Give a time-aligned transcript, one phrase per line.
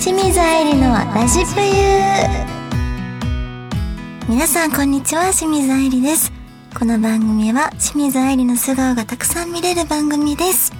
[0.00, 1.66] 清水愛理のラジプユ
[4.30, 5.30] 皆さんこんにちは。
[5.30, 6.32] 清水愛理です。
[6.74, 10.72] この番組は清水愛理の素顔がたくさん見れる番組です。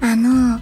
[0.00, 0.58] あの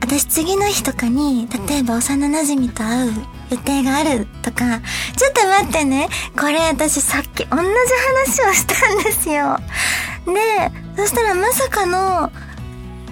[0.00, 3.12] 私次の日とかに例えば幼馴染と会う
[3.50, 4.80] 予定があるとか
[5.16, 6.08] ちょっと待ってね。
[6.36, 7.62] これ私さっき同じ
[8.26, 9.56] 話をしたんですよ。
[10.26, 12.32] でそしたらまさかの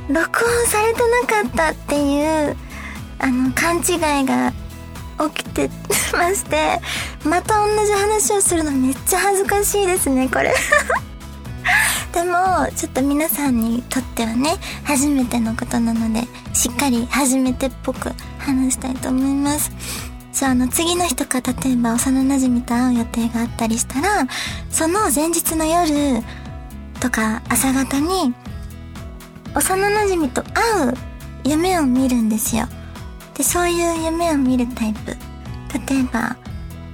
[0.09, 2.56] 録音されてなかったっていう
[3.19, 4.53] あの勘違いが
[5.33, 5.71] 起きて
[6.13, 6.81] まして
[7.25, 10.53] また同じ話をするのめっちゃ恥ずかしいですねこれ。
[12.13, 19.73] でもちょっと皆さんにとってはね初めてのことなのでしっかり初めてっぽく話したいと思います。
[20.33, 24.27] そうあの次の日とか例えば幼馴染と会う予定があったりしたら
[24.69, 26.23] その前日の夜
[26.99, 28.35] とか朝方に
[29.55, 30.95] 幼馴染と会う
[31.45, 32.67] 夢を見るんですよ。
[33.37, 35.17] でそういう夢を見るタイプ。
[35.91, 36.37] 例えば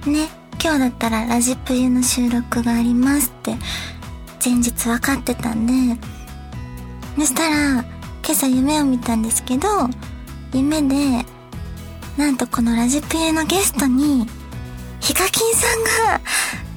[0.05, 0.27] ね
[0.63, 3.55] 今日だったらラジプユの収録がありますって
[4.43, 5.97] 前日分かってたんで。
[7.17, 7.85] そしたら今
[8.31, 9.67] 朝夢を見たんですけど
[10.53, 11.25] 夢で
[12.17, 14.25] なんとこのラジプユのゲストに
[14.99, 16.21] ヒカキンさんが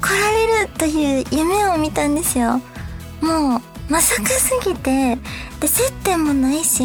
[0.01, 2.61] 来られるという夢を見たんですよ。
[3.21, 5.19] もうまさかすぎて。
[5.61, 6.85] で接点もないし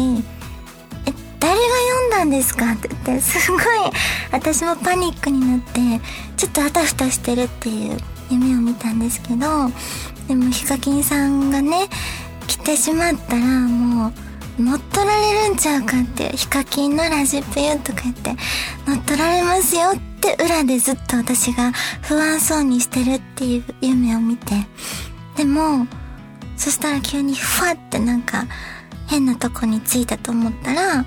[1.40, 3.60] 誰が読んだんですかって言ってすごい
[4.30, 5.80] 私もパニックになって
[6.36, 7.98] ちょっとあたふたしてるっていう
[8.30, 9.36] 夢を見たんですけど
[10.28, 11.88] でもヒカキンさんがね
[12.46, 18.36] 来てしまったらもう乗っ取られるんちゃうかっていうヒカキンのラジプユとか言って
[18.86, 24.54] 乗っ取られますよって裏でずっと私が不安そうにしてるっていう夢を見て
[25.36, 25.86] でも
[26.56, 28.44] そしたら急にふわってなんか
[29.08, 31.06] 変なとこに着いたと思ったら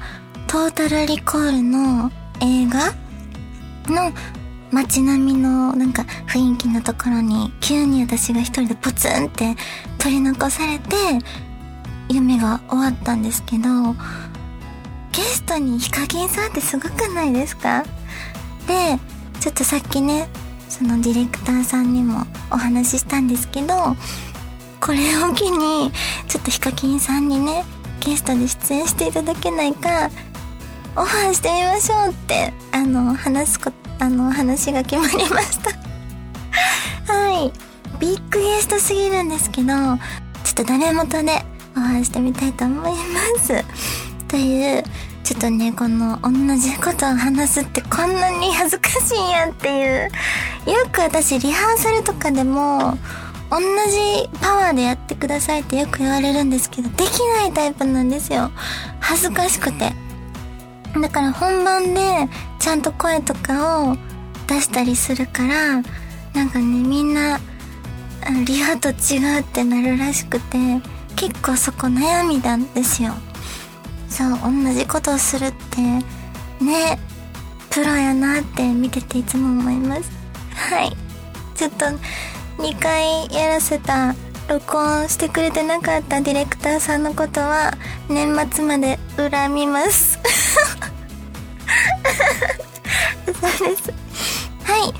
[0.53, 2.93] トータルリコールの映画
[3.91, 4.13] の
[4.71, 9.55] 街並みのなんか雰囲気のところに急に私が一人でポツンって
[9.97, 10.95] 取り残されて
[12.07, 13.63] 夢が終わったんですけど
[15.11, 17.83] ゲストにヒカキンさんってすごくないですか？
[18.67, 18.99] で
[19.39, 20.27] ちょっとさっきね
[20.69, 23.73] そのディレクターさんにもお話ししたんですけど
[24.79, 25.91] これを機に
[26.27, 27.63] ちょっとヒカキンさんにね
[28.01, 30.11] ゲストで出演していただけないか
[30.95, 35.71] オファーしてみましょうってあの話すこあの話が決まりました。
[37.11, 37.51] はい。
[37.99, 39.95] ビッグゲストすぎるんですけどちょ
[40.51, 41.45] っと誰元で
[41.75, 43.63] オファーしてみたいと思います。
[44.27, 44.83] という
[45.23, 50.11] ちょっとねこの同じことを話すってこんなに恥ずかしいんやっていう。
[50.69, 52.97] よく私リハーサルとかでも
[53.49, 58.51] 同じパワーでやってくださいってよく言われるんですけどできないタイプなんですよ。
[58.99, 60.02] 恥ずかしくて。
[61.01, 62.01] だから本番で
[62.59, 63.97] ちゃんと声とかを
[64.47, 65.81] 出したりするから
[66.33, 67.39] なんかねみんな
[68.45, 70.57] リハと違うってなるらしくて
[71.15, 73.13] 結構そこ悩みなんですよ。
[74.09, 75.81] そう同じことをするって
[76.63, 76.99] ね
[77.69, 80.11] プロやなって見てていつも思います。
[80.55, 80.95] はい。
[81.55, 81.85] ちょっと
[82.57, 84.15] 2回やらせた
[84.47, 87.73] 録音してくれてなかったディレクターさんのことは
[88.09, 90.19] 年末まで恨みます。
[93.57, 93.91] そうです
[94.63, 94.91] は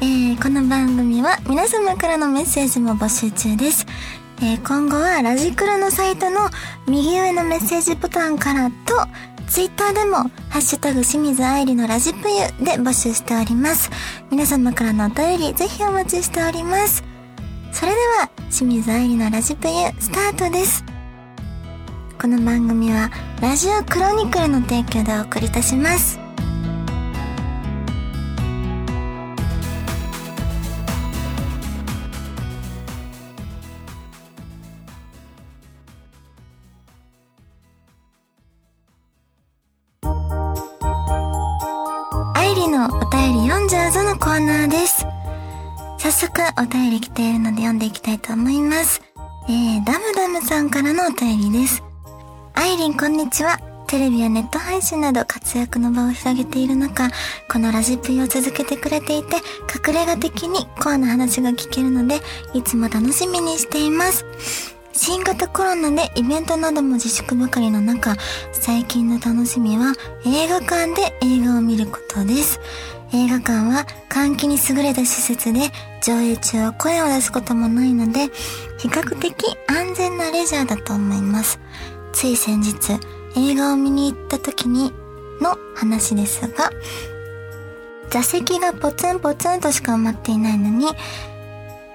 [0.00, 3.86] い、えー、この番組は皆様からのメッセージも募集中です
[4.42, 6.50] えー、今後はラジクロのサイトの
[6.86, 8.74] 右上のメッセージボタンからと、
[9.48, 10.16] ツイッターでも、
[10.50, 13.90] ハッシュタグ清水愛理のラジプユで募集しております。
[14.30, 17.02] 皆様からのお便り、ぜひお待ちしております。
[17.72, 20.84] それでは、清水愛理のラジプユ、スタートです。
[22.20, 23.10] この番組は、
[23.40, 26.25] ラジオクロニクルの提供でお送りいたします。
[46.58, 49.02] お便り来ているので読んでいきたいと思います。
[49.48, 51.82] えー、ダムダムさんからのお便りです。
[52.54, 53.58] アイリンこんにちは。
[53.86, 57.10] テレビやネット配信など活躍の場を広げている中、
[57.52, 59.36] このラジプリを続けてくれていて、
[59.86, 62.20] 隠れ家的にコアな話が聞けるので、
[62.54, 64.24] いつも楽しみにしています。
[64.92, 68.16] 新型コロナでイベントなども自粛ばかりの中、
[68.52, 69.92] 最近の楽しみは
[70.24, 72.58] 映画館で映画を見ることです。
[73.12, 75.60] 映画館は換気に優れた施設で
[76.02, 78.28] 上映中は声を出すこともないので、
[78.78, 81.60] 比較的安全なレジャーだと思います。
[82.12, 82.98] つい先日、
[83.36, 84.92] 映画を見に行った時に、
[85.40, 86.70] の話ですが、
[88.10, 90.86] 座席がポツンポツンとしか埋まっていないのに、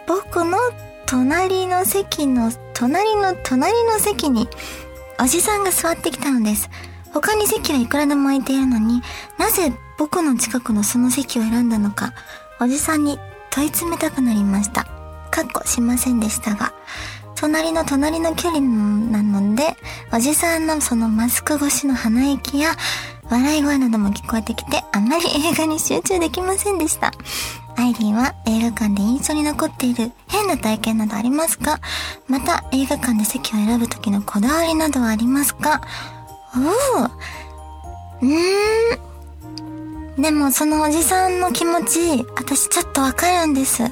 [0.08, 0.58] 僕の
[1.06, 4.48] 隣の席の、隣の隣の席に、
[5.20, 6.70] おじさんが座ってきたのです。
[7.14, 9.02] 他に席はいくらでも空いているのに、
[9.38, 12.14] なぜ僕の近くのその席を選んだのか、
[12.60, 13.20] おじさんに
[13.52, 14.86] 問い詰めたくなりました。
[15.30, 16.74] かっこしませんでしたが、
[17.36, 19.78] 隣の隣の距離なので、
[20.12, 22.72] おじさんのそのマスク越しの鼻息や
[23.30, 27.12] 笑い声なども聞こえてきて、あまり映画に集中できませんでした。
[27.76, 31.80] アイリーは映画館で印象に残っている変な体験などありますか？
[32.28, 35.80] また映画館で席を選ぶ時のこだわりなどはありますか？
[36.56, 36.60] お
[38.26, 39.11] うーん。
[40.18, 43.84] でもそのおじさんの気持ち、私ちょっとわかるんです。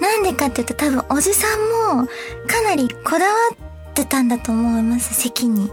[0.00, 2.06] なんでかって言うと多分おじさんも
[2.46, 3.32] かなりこだわ
[3.90, 5.70] ってたんだと思います、席に。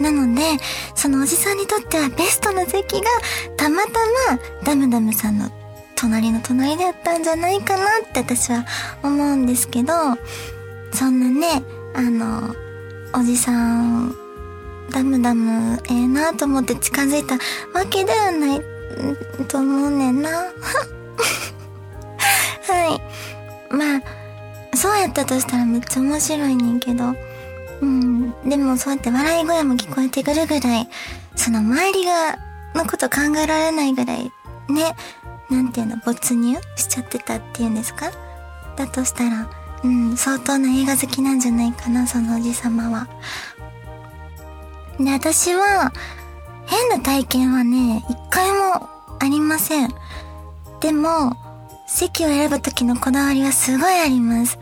[0.00, 0.42] なので、
[0.94, 3.06] そのおじさんにとってはベストな席が
[3.56, 3.90] たまた
[4.30, 5.50] まダムダムさんの
[5.94, 8.64] 隣の隣だったんじゃないかなって私は
[9.02, 9.92] 思うんですけど、
[10.92, 11.62] そんなね、
[11.94, 12.54] あの、
[13.14, 14.14] おじさん
[14.92, 17.40] ダムダムええなと思って近づいたわ
[17.88, 18.60] けではない
[19.48, 20.30] と思うねんな。
[22.68, 22.94] は
[23.70, 23.74] い。
[23.74, 24.02] まあ、
[24.76, 27.14] そうやったとしたらめっちゃ面白いねんけど。
[27.80, 28.32] うん。
[28.48, 30.88] でもそうやって笑い声も聞こえてくるぐらい、
[31.36, 32.36] その周りが、
[32.74, 34.30] のこと考えられないぐらい、
[34.68, 34.94] ね、
[35.50, 38.10] なんていうの、没入しちゃってたっていうんですか？
[38.76, 39.50] だとしたら、
[39.84, 43.08] うん、相当な映画好きなんじゃないかな、そのおじさまは。
[44.98, 45.92] で、私は、
[46.66, 49.94] 変な体験はね、一回もありません。
[50.80, 51.36] でも、
[51.86, 54.58] 席を選ぶ時のこだわりはすごいあります。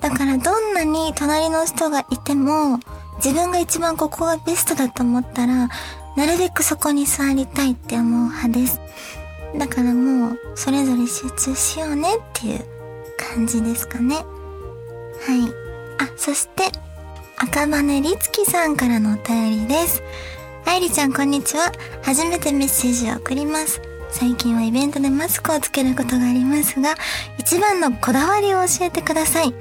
[0.00, 2.78] だからどんなに隣の人がいても、
[3.24, 5.68] 自分が一番ここがベストだと思ったら、
[6.16, 8.80] なるべくそこに座りたいって思う派です。
[9.56, 12.64] だからもう、それぞれ集中しようねっていう
[13.34, 14.16] 感じですかね。
[14.16, 14.24] はい。
[16.00, 16.64] あ、そして、
[17.40, 20.02] 赤羽りつきさんからのお便りです。
[20.66, 21.70] 愛理ちゃんこんにちは。
[22.02, 23.80] 初めてメッセージを送ります。
[24.10, 26.96] 最近はイベントでマスクをつけることがありますが、
[27.38, 29.54] 一番のこだわりを教えてください。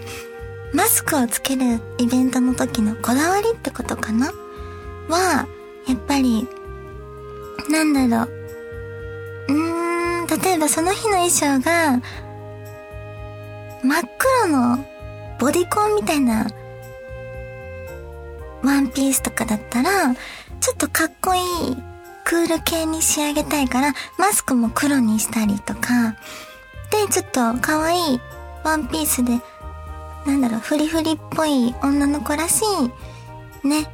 [0.74, 4.32] マスクをつけるイベントの時のこだわりってことかな？
[5.08, 5.48] は、
[5.88, 6.48] やっぱり、
[7.70, 8.24] なんだろ
[9.50, 9.54] う。
[9.54, 12.02] うーん、例えばその日の衣装が、
[13.84, 14.84] 真っ黒の
[15.40, 16.48] ボディコンみたいな
[18.64, 20.16] ワンピースとかだったら、
[20.60, 21.40] ちょっとかっこい
[21.72, 21.78] い
[22.26, 26.16] クール系に仕上げたいから、マスクも黒にしたりとか、
[26.92, 28.22] で、ちょっと可愛い
[28.64, 29.40] ワンピースで、
[30.26, 32.64] なんだろう、フリフリっぽい女の子らし
[33.64, 33.88] い、ね、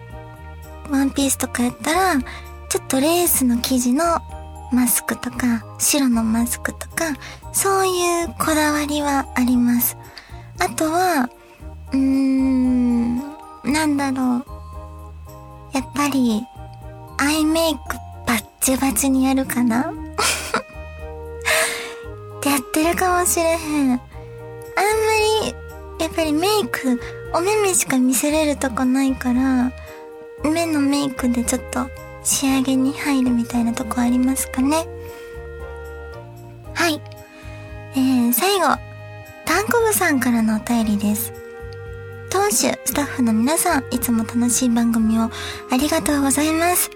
[0.89, 2.21] ワンピースとかやったら、
[2.69, 4.03] ちょっとレースの生地の
[4.71, 7.13] マスクとか、白のマスクとか、
[7.51, 9.95] そういうこだわりはあります。
[10.59, 11.29] あとは、
[11.91, 13.17] うーん、
[13.63, 14.52] なんだろう。
[15.73, 16.45] やっぱり、
[17.17, 17.79] アイメイク
[18.27, 19.91] バッチバチにやるかな？
[22.37, 23.91] ってやってるかもしれへん。
[23.91, 23.99] あんま
[25.47, 25.55] り、
[25.99, 26.99] やっぱりメイク、
[27.33, 29.71] お目目しか見せれるとこないから、
[30.43, 31.87] 目のメイクでちょっと
[32.23, 34.85] 仕上げに入るみたいなとこありますかね。
[36.73, 37.01] はい。
[37.95, 38.77] えー、最後、
[39.45, 41.33] タンコブさんからのお便りです。
[42.33, 45.29] 当主、スタッフの皆さん、いつも楽しい番組を
[45.69, 46.89] ありがとうございます。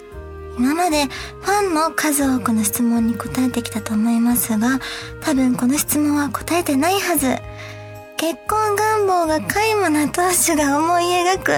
[0.57, 4.79] 今までファンの数多くの質問に答えてきたと思いますが、
[5.21, 7.37] 多分この質問は答えてないはず。
[8.17, 11.51] 結婚願望が皆無な当主が思い描く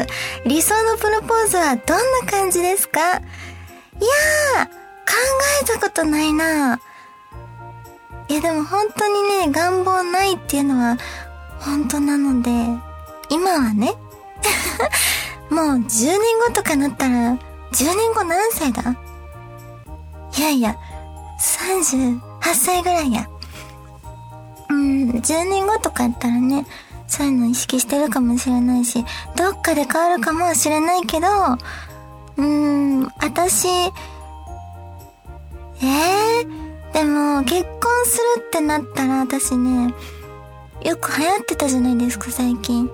[0.45, 2.99] 理想のプロポーズはどんな感じですか？
[2.99, 3.19] いやー、
[4.65, 4.73] 考
[5.61, 6.81] えたことないな
[8.27, 10.97] いやでも本当にね、願望ないっていうのは
[11.59, 12.51] 本当なので、
[13.29, 13.93] 今はね、
[15.49, 17.37] もう10年後とかなったら、
[17.71, 18.95] 10年後何歳だ？
[20.37, 20.75] いやいや、
[21.39, 22.19] 38
[22.53, 23.27] 歳ぐらいや。
[24.69, 26.65] うん、10年後とかやったらね、
[27.07, 29.03] そういうの意識してるかもしれないし、
[29.35, 31.27] どっかで変わるかもしれないけど、
[32.37, 33.91] うーん、私、え
[35.81, 39.93] えー、でも結婚するってなったら私ね、
[40.83, 42.89] よく流行ってたじゃないですか、最近。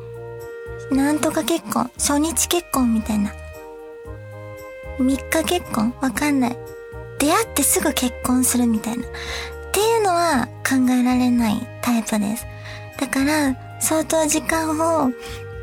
[0.91, 3.31] なんとか結婚、初日結婚みたいな。
[4.99, 5.93] 3日結婚？
[6.01, 6.57] わかんない。
[7.19, 9.03] 出会ってすぐ結婚するみたいな。
[9.03, 9.07] っ
[9.71, 12.45] ていうのは考えられないタイプです。
[12.99, 15.11] だから、相当時間を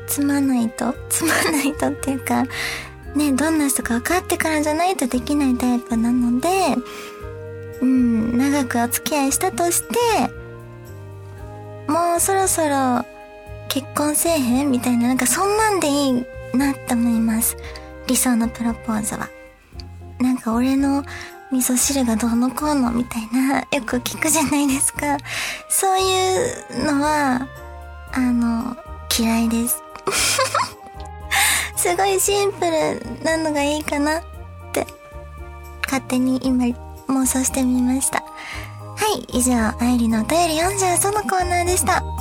[0.07, 2.45] 積まないと、積まないとっていうか、
[3.15, 6.49] ね、どんな人か分かってからじゃないとできないタイプなので、
[7.81, 9.95] うん、長くお付き合いしたとして、
[11.89, 13.05] もうそろそろ
[13.73, 14.71] 結婚せえへん？
[14.71, 16.13] みたいな、なんかそんなんでいい
[16.55, 17.57] なって思います。
[18.07, 19.31] 理想のプロポーズは。
[20.21, 21.03] なんか俺の
[21.51, 25.17] 味噌汁がどうのこうのみたいな、よく聞くじゃないですか。
[25.71, 27.49] そういうのは、
[28.13, 28.77] あの、
[29.19, 29.83] 嫌いです。
[31.75, 34.23] すごいシンプルなのがいいかなっ
[34.75, 34.87] て、
[35.87, 36.67] 勝手に今
[37.09, 38.19] 妄想してみました。
[38.19, 38.25] は
[39.17, 42.12] い、以上、愛理のお便り読んじゃうそのコーナーでした。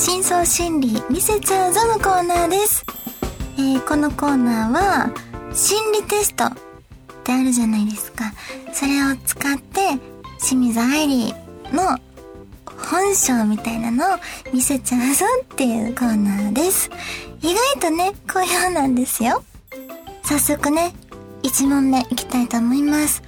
[0.00, 2.86] 深層心理見せちゃうぞのコーナーです。
[3.56, 5.10] えー、このコーナーは、
[5.52, 6.52] 心理テストっ
[7.24, 8.32] てあるじゃないですか。
[8.72, 9.98] それを使って、
[10.38, 11.34] 清水愛理
[11.72, 11.98] の
[12.64, 14.18] 本性みたいなのを
[14.54, 16.90] 見せちゃうぞっていうコーナーです。
[17.42, 19.42] 意外とね、好評なんですよ。
[20.22, 20.92] 早速ね、
[21.42, 23.20] 1問目いきたいと思います。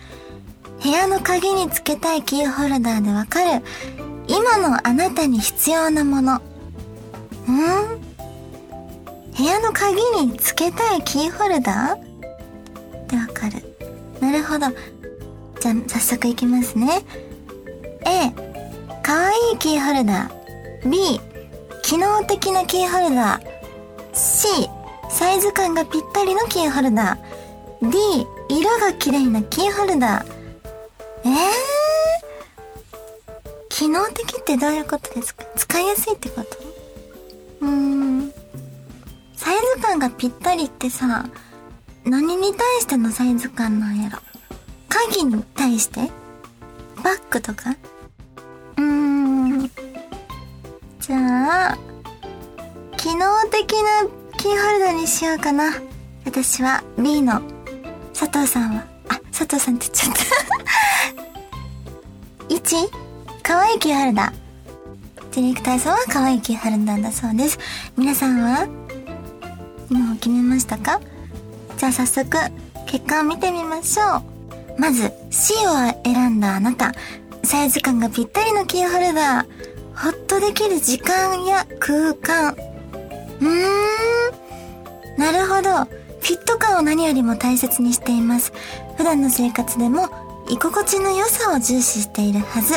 [0.81, 3.65] 部屋の鍵につけたいキーホルダーでわかる
[4.29, 6.41] 今のあなたに必要なもの。
[7.51, 8.01] ん？
[9.37, 13.05] 部屋の鍵につけたいキーホルダー？
[13.05, 13.63] ってわかる。
[14.21, 14.67] なるほど。
[15.61, 17.03] じゃあ、早速いきますね。
[18.05, 18.31] A、
[19.03, 20.91] かわいいキーホルダー。
[20.91, 21.21] B、
[21.83, 23.43] 機能的なキーホルダー。
[24.13, 24.69] C、
[25.09, 27.91] サイズ感がぴったりのキーホルダー。
[27.91, 30.27] D、色が綺麗なキーホルダー。
[31.25, 31.33] えー？
[33.69, 35.45] 機能的ってどういうことですか？
[35.57, 36.70] 使いやすいってこと？
[37.61, 38.33] うん。
[39.37, 41.27] サイズ感がぴったりってさ、
[42.05, 44.19] 何に対してのサイズ感なんやろ？
[44.89, 46.11] 鍵に対して？
[47.03, 47.71] バッグとか？
[47.71, 49.71] うーん。
[51.01, 51.79] じゃあ、
[52.97, 55.73] 機能的なキーホルダーにしようかな。
[56.25, 57.41] 私は B の
[58.13, 60.15] 佐藤さんは、あ、佐藤さんって言っちゃっ
[62.49, 62.89] た 1?
[63.43, 64.50] 可愛いキーホルダー。
[65.33, 67.59] ディレクターさんは可愛いキーホルダーだそうです。
[67.97, 68.67] 皆さんは
[69.89, 71.01] もう決めましたか？
[71.79, 72.37] じゃあ早速、
[72.87, 74.81] 結果を見てみましょう。
[74.81, 75.71] まず、C を
[76.05, 76.93] 選んだあなた。
[77.43, 79.47] サイズ感がぴったりのキーホルダー。
[79.97, 82.55] ほっとできる時間や空間。
[83.41, 85.19] うーん。
[85.19, 85.71] なるほど。
[86.21, 88.53] フィット感を何よりも大切にしています。
[88.97, 90.09] 普段の生活でも
[90.49, 92.75] 居心地の良さを重視しているはず。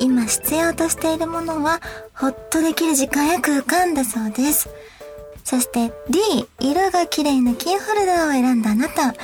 [0.00, 1.80] 今必要としているものは、
[2.14, 4.68] ほっとできる時間や空間だそうです。
[5.44, 9.14] そして D、色が綺麗なキーホルダーを選んだあなた。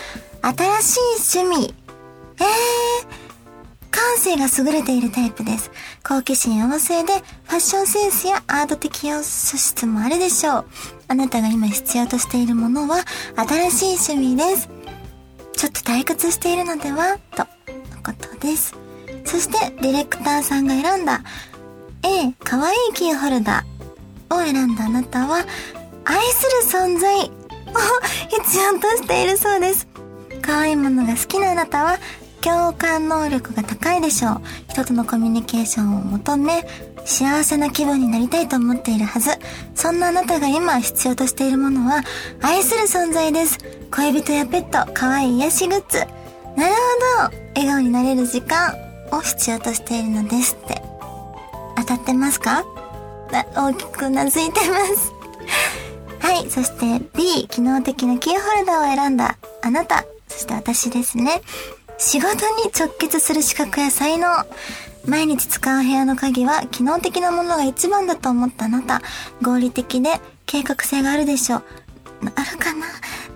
[0.42, 0.96] 新し
[1.36, 1.74] い趣味。
[2.38, 3.20] えー、
[3.90, 5.70] 感性が優れているタイプです。
[6.02, 10.66] 好奇心旺盛で、ファッションセンスやアート的要素質もあるでしょう。
[11.08, 13.04] あなたが今必要としているものは、
[13.70, 14.68] 新しい趣味です。
[15.56, 18.79] ちょっと退屈しているのではと、のことです。
[19.30, 21.22] そして、ディレクターさんが選んだ
[22.02, 25.44] A、可愛いキーホルダーを選んだあなたは、
[26.04, 27.30] 愛する存在を
[28.28, 29.86] 必要としているそうです。
[30.42, 31.98] 可愛いものが好きなあなたは、
[32.40, 34.40] 共感能力が高いでしょう。
[34.68, 36.66] 人とのコミュニケーションを求め、
[37.04, 39.30] 幸せな気分になりたいと思っているはず。
[39.76, 42.02] そんなあなたが今必要としているものは、
[42.42, 43.58] 愛する存在です。
[43.92, 45.98] 恋人やペット、可愛い癒しグッズ。
[46.56, 46.74] なる
[47.20, 47.36] ほど。
[47.54, 48.89] 笑顔になれる時間。
[49.12, 50.82] を必要としているのですって。
[51.76, 52.64] 当たってますか？
[53.56, 55.12] 大きくうなずいてます。
[56.20, 56.50] はい。
[56.50, 60.04] そして B、機能的なキーホルダーを選んだあなた。
[60.28, 61.42] そして私ですね。
[61.98, 64.28] 仕事に直結する資格や才能。
[65.06, 69.00] 毎日使う部屋の鍵は機能的なものが一番だと思ったあなた。
[69.42, 71.62] 合理的で計画性があるでしょう。
[72.34, 72.86] あるかな？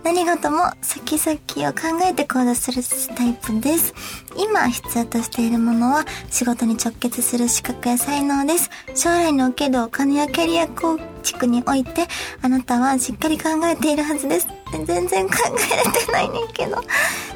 [0.04, 2.82] 何事も先々を考えて行動する
[3.16, 3.94] タイプです。
[4.36, 8.68] 今必要としているものは仕事に直結する資格や才能です。
[8.94, 12.06] 将来におけるお金やキャリア構築において
[12.42, 14.46] あなたはしっかり考えているはずです。
[14.84, 16.76] 全然考えてないねんけど。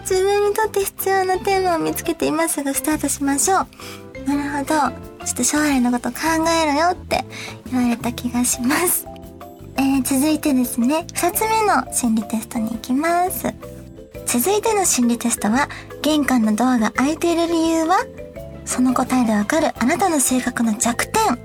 [0.03, 3.67] 自分にとって必要なテーマを見つけて今すぐスタートしましょう。
[4.29, 5.25] なるほど。
[5.25, 6.19] ちょっと将来のこと考
[6.63, 7.25] えろよって
[7.71, 9.07] 言われた気がします。
[9.79, 13.55] えー、続いてですね、二つ目の心理テストに行きます。
[14.27, 15.69] 続いての心理テストは、
[16.03, 17.99] 玄関のドアが開いている理由は、
[18.65, 21.39] その答えでわかるあなたの性格の弱点。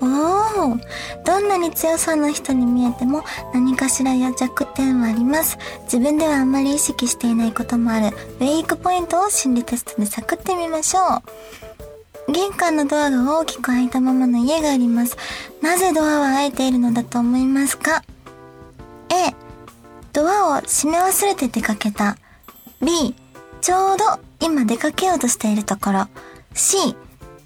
[0.00, 0.76] おお
[1.24, 5.56] どんなに強そうな人に見えても何かしらや弱点はあります。
[5.84, 11.67] 自分ではあんまり意識していないこともあるウェイクポイントを心理テストで探ってみましょう。
[12.28, 15.16] 玄関のドアが大きく開いたままの家があります。
[15.62, 18.04] なぜドアは開いているのだと思いますか
[19.08, 19.34] ?A、
[20.12, 22.16] ドアを閉め忘れて出かけた。
[22.80, 23.14] B、
[23.60, 24.04] ちょうど
[24.40, 26.06] 今出かけようとしているところ。
[26.54, 26.94] C、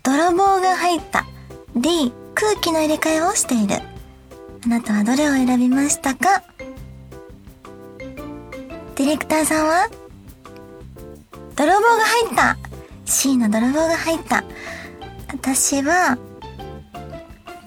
[0.02, 1.26] 泥棒が入った。
[1.76, 3.76] D、空気の入れ替えをしている。
[4.64, 6.42] あなたはどれを選びましたか？
[8.96, 9.88] ディレクターさんは？
[11.56, 12.56] 泥棒が入った
[13.12, 14.42] !C の泥棒が入った。
[15.28, 16.16] 私は、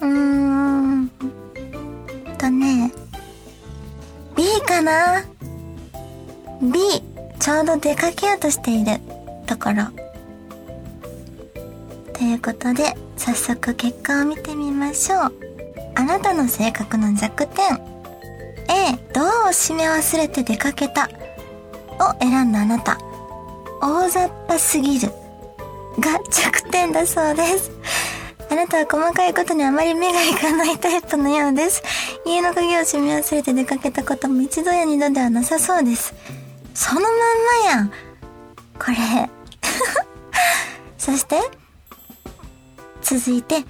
[0.02, 1.12] うーん、
[2.38, 2.92] とね、
[4.36, 5.24] B かな
[6.62, 6.80] ?B、
[7.40, 9.00] ちょうど出かけようとしている
[9.46, 9.86] ところ。
[12.12, 15.34] ということで、早速結果を見てみましょう。
[15.94, 17.76] あなたの性格の弱点。
[18.68, 21.08] A、ドアを閉め忘れて出かけた。
[22.00, 22.98] を選んだあなた。
[23.82, 25.12] 大雑把すぎる。
[26.76, 27.72] が弱点だそうです。
[28.50, 31.82] あなたは細かいことにあまり目がいかないタイプのようです。
[32.26, 36.14] 家の鍵を閉め忘れて出かけたことも一度や二度ではなさそうです。
[36.74, 37.12] そのまん
[37.64, 37.90] まやん。
[38.78, 39.30] これ。
[40.98, 41.40] そして、
[43.02, 43.64] 続いて、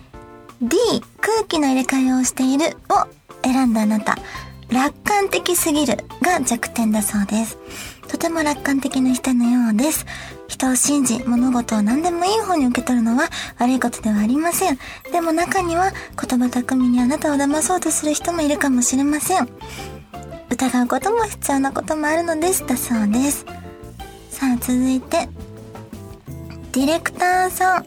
[0.62, 0.78] D、
[1.22, 3.08] 空気の入れ替えをしているを
[3.44, 4.18] 選んだあなた。
[4.70, 7.58] 楽観的すぎるが弱点だそうです。
[8.25, 10.05] ても楽観的な人のようです。
[10.48, 13.29] 人を信じ、物事を何でもいい方に受け取るのは
[13.60, 14.79] 悪いことではありません。
[15.12, 19.48] でも中には言葉巧みにあなたを騙そうとする人もいるかもしれません。
[20.50, 22.65] 疑うことも必要なこともあるのです。
[22.65, 23.46] だそうです。
[24.32, 25.29] さあ、続いて、
[26.72, 27.86] ディレクターさん。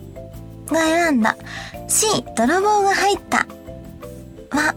[0.70, 1.34] が選んだ
[1.88, 3.38] C 泥棒が入った
[4.50, 4.74] は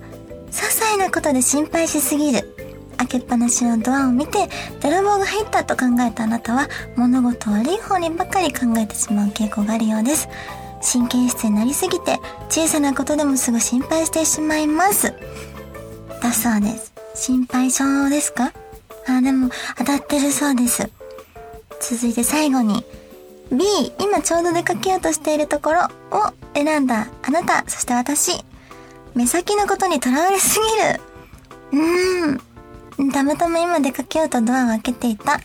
[0.49, 2.60] 些細なことで心配しすぎる
[3.01, 4.47] 開けっぱなしのドアを見て
[4.79, 10.27] 泥棒が入ったと考えたあなたは物事を悪い方にばかり考えてしまう傾向があるようです
[10.93, 12.17] 神経質になりすぎて
[12.49, 15.13] 小さなことでもすぐ心配してしまいます
[16.21, 18.53] だそうです心配性ですか？
[19.07, 20.89] あでも当たってるそうです
[21.79, 22.83] 続いて最後に
[23.51, 23.65] B、
[23.99, 28.45] 今ちょうど出かけようとしているところを選んだあなた、そして私。
[29.13, 30.57] 目先のことにとらわれす
[31.73, 31.83] ぎる。
[31.83, 32.41] うーん。
[33.11, 35.39] たまたま今出かけようとドアを開けていた。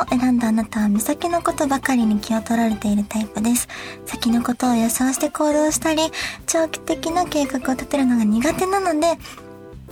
[0.00, 3.68] を選んだあなたは目先のことばかりに気を取られているタイプです。
[4.06, 6.02] 先のことを予想して行動したり、
[6.46, 9.18] 長期的な計画を立てるのが苦手なので、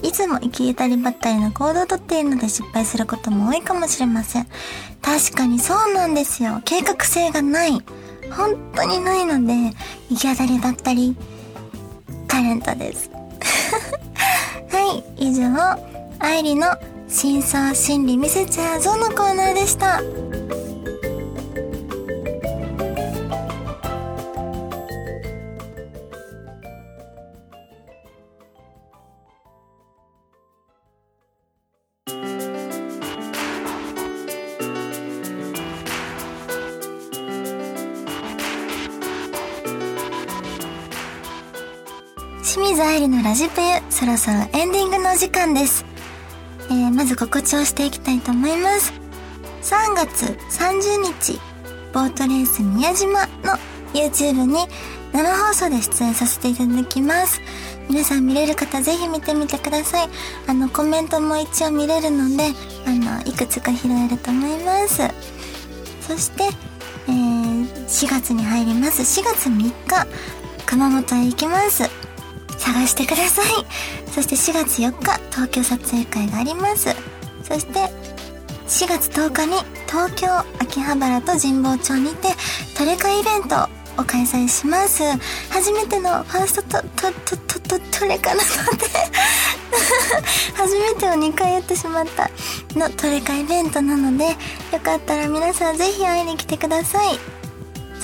[0.03, 4.47] いつも行き当たりばったりの行動をとっているので失敗することも多いかもしれません。
[5.01, 6.61] 確かにそうなんですよ。
[6.65, 7.73] 計画性がない。
[8.31, 9.77] 本当にないので、
[10.11, 11.17] 行き当たりばったり、
[12.27, 13.11] タレントです。
[14.71, 15.92] はい、以上、
[16.25, 16.69] 愛理の
[17.09, 20.01] 真相心理見せちゃうぞのコーナーでした。
[42.45, 45.92] 清水愛理のラジプユ、そろそろエンディングのお時間です。
[46.73, 48.93] えー、まず告知をしていきたいと思います。
[49.63, 50.25] 3月
[50.57, 51.39] 30日、
[51.93, 53.59] ボートレース宮島の
[53.93, 54.67] YouTube に
[55.13, 57.43] 生放送で出演させていただきます。
[57.91, 60.09] 皆さん見れる方ぜひ見てみてください。
[60.47, 62.45] あの、コメントも一応見れるので、
[62.87, 65.03] あの、いくつか拾えると思います。
[66.01, 66.45] そして、
[67.07, 69.03] えー、4月に入ります。
[69.03, 69.73] 4月3日、
[70.65, 71.91] 熊本へ行きます。
[72.57, 74.02] 探してください。
[74.13, 76.95] そして4月4日、東京撮影会があります。
[77.43, 77.81] そして、
[78.69, 79.55] 4月10日に
[79.87, 82.29] 東京、秋葉原と神保町にて
[82.77, 83.57] トレカイベント
[84.01, 85.03] を開催します。
[85.51, 88.87] 初めてのファーストト、ト、ト、ト、ト、トレカなので
[90.55, 92.31] 初めてを2回やってしまった
[92.79, 94.29] のトレカイベントなので、
[94.73, 97.19] よかったら皆さんぜひ会いに来てください。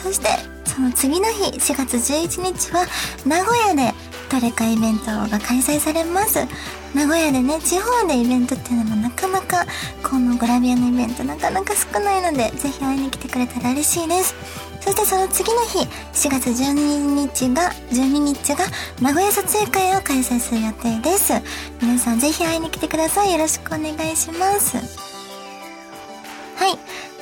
[0.03, 0.29] そして、
[0.65, 2.87] その次の日、4月11日は
[3.27, 3.95] 名古屋で
[4.29, 6.47] トレカイベントが開催されます。
[6.95, 9.67] 名古屋でね、地方でイベントっていうのもなかなか、
[10.03, 14.35] このグラビアのイベントなかなか少ないので、ぜひ会いに来てくれたら嬉しいです。
[14.81, 18.65] そしてその次の日、4月12日が、12日が
[19.01, 21.33] 名古屋撮影会を開催する予定です。
[21.81, 23.33] 皆さんぜひ会いに来てください。
[23.33, 25.08] よろしくお願いします。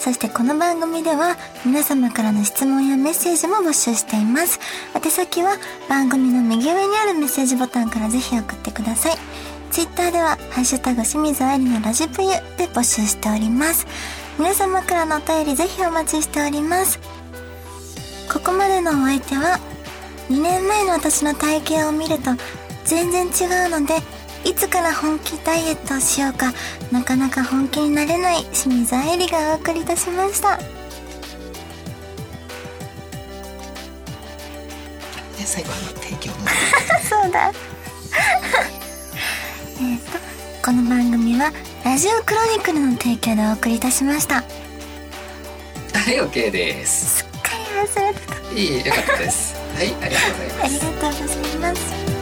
[0.07, 4.61] そしてこの番組では皆様からの質問やメッセージも募集しています。
[4.95, 5.57] 宛先は
[5.89, 9.17] 番組の右上にあるメッセージボタンからぜひ送ってください。
[9.73, 13.85] ツイッターでは、ハッシュタグ清水愛理のラジプユで募集しております。
[14.39, 17.01] 皆様からのお便りぜひお待ちしております。
[18.33, 19.59] ここまでのお相手は、
[20.31, 22.31] 2年前の私の体型を見ると
[22.85, 23.97] 全然違うので、
[24.47, 26.53] いつから本気ダイエットをしようか、
[26.93, 30.57] なかなか本気になれない清水愛理がお送りいたしました。
[30.57, 30.65] で
[35.45, 36.37] 最後あの提供の
[37.25, 37.51] そうだ。
[39.83, 40.13] えっと、
[40.65, 41.53] この番組は、
[41.85, 44.37] ラジオクロニクルの提供でお送りいたしました。
[44.37, 44.43] は
[46.13, 48.37] い OK ですすっかり忘れてた。
[48.55, 51.09] いいよかったですはいありがとうございますありがとうござ
[51.71, 52.16] います。